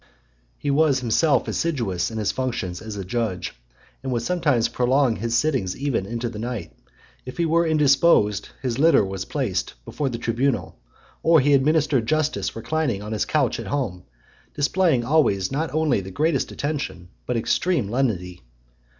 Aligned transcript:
He 0.57 0.71
was 0.71 1.01
himself 1.01 1.47
assiduous 1.47 2.09
in 2.09 2.17
his 2.17 2.31
functions 2.31 2.81
as 2.81 2.95
a 2.95 3.05
judge, 3.05 3.53
and 4.01 4.11
would 4.11 4.23
sometimes 4.23 4.67
prolong 4.67 5.17
his 5.17 5.37
sittings 5.37 5.77
even 5.77 6.07
into 6.07 6.27
the 6.27 6.39
night: 6.39 6.73
if 7.23 7.37
he 7.37 7.45
were 7.45 7.67
indisposed, 7.67 8.49
his 8.63 8.79
litter 8.79 9.05
was 9.05 9.25
placed 9.25 9.75
before 9.85 10.07
(98) 10.07 10.17
the 10.19 10.23
tribunal, 10.25 10.79
or 11.21 11.39
he 11.39 11.53
administered 11.53 12.07
justice 12.07 12.55
reclining 12.55 13.03
on 13.03 13.11
his 13.13 13.25
couch 13.25 13.59
at 13.59 13.67
home; 13.67 14.03
displaying 14.55 15.05
always 15.05 15.51
not 15.51 15.71
only 15.71 16.01
the 16.01 16.09
greatest 16.09 16.51
attention, 16.51 17.09
but 17.27 17.37
extreme 17.37 17.87
lenity. 17.87 18.41